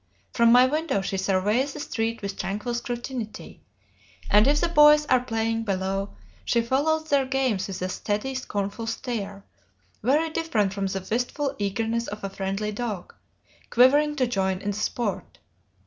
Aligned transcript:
From 0.33 0.51
my 0.51 0.65
window 0.65 1.01
she 1.03 1.15
surveys 1.17 1.73
the 1.73 1.79
street 1.79 2.23
with 2.23 2.35
tranquil 2.35 2.73
scrutiny, 2.73 3.61
and 4.31 4.47
if 4.47 4.59
the 4.59 4.67
boys 4.67 5.05
are 5.05 5.19
playing 5.19 5.61
below, 5.61 6.15
she 6.43 6.61
follows 6.63 7.07
their 7.09 7.23
games 7.27 7.67
with 7.67 7.83
a 7.83 7.89
steady, 7.89 8.33
scornful 8.33 8.87
stare, 8.87 9.45
very 10.01 10.31
different 10.31 10.73
from 10.73 10.87
the 10.87 11.05
wistful 11.11 11.55
eagerness 11.59 12.07
of 12.07 12.23
a 12.23 12.31
friendly 12.31 12.71
dog, 12.71 13.13
quivering 13.69 14.15
to 14.15 14.25
join 14.25 14.57
in 14.61 14.71
the 14.71 14.75
sport. 14.75 15.37